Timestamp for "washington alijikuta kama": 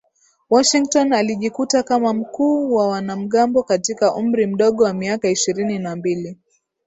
0.49-2.13